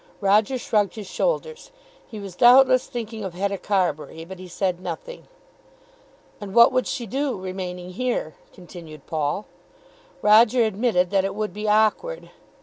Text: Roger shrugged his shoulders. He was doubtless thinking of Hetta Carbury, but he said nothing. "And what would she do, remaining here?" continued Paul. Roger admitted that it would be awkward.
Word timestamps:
Roger 0.19 0.57
shrugged 0.57 0.95
his 0.95 1.05
shoulders. 1.05 1.69
He 2.07 2.19
was 2.19 2.35
doubtless 2.35 2.87
thinking 2.87 3.23
of 3.23 3.35
Hetta 3.35 3.59
Carbury, 3.59 4.25
but 4.25 4.39
he 4.39 4.47
said 4.47 4.81
nothing. 4.81 5.27
"And 6.41 6.55
what 6.55 6.71
would 6.71 6.87
she 6.87 7.05
do, 7.05 7.39
remaining 7.39 7.91
here?" 7.91 8.33
continued 8.51 9.05
Paul. 9.05 9.45
Roger 10.23 10.63
admitted 10.63 11.11
that 11.11 11.23
it 11.23 11.35
would 11.35 11.53
be 11.53 11.67
awkward. 11.67 12.31